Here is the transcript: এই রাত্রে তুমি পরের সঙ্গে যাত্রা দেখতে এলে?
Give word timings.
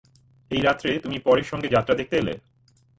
এই 0.51 0.61
রাত্রে 0.61 0.91
তুমি 1.03 1.17
পরের 1.19 1.45
সঙ্গে 1.51 1.67
যাত্রা 1.75 1.93
দেখতে 1.95 2.15
এলে? 2.17 2.33